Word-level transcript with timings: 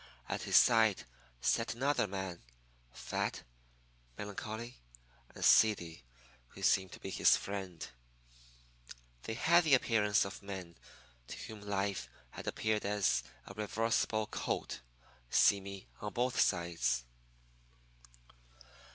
At 0.27 0.41
his 0.41 0.55
side 0.55 1.03
sat 1.41 1.75
another 1.75 2.07
man, 2.07 2.41
fat, 2.91 3.43
melancholy, 4.17 4.77
and 5.35 5.45
seedy, 5.45 6.01
who 6.47 6.63
seemed 6.63 6.91
to 6.93 6.99
be 6.99 7.11
his 7.11 7.37
friend. 7.37 7.87
They 9.25 9.35
had 9.35 9.63
the 9.63 9.75
appearance 9.75 10.25
of 10.25 10.41
men 10.41 10.75
to 11.27 11.37
whom 11.37 11.61
life 11.61 12.09
had 12.31 12.47
appeared 12.47 12.83
as 12.83 13.21
a 13.45 13.53
reversible 13.53 14.25
coat 14.25 14.81
seamy 15.29 15.85
on 16.01 16.13
both 16.13 16.39
sides. 16.41 17.03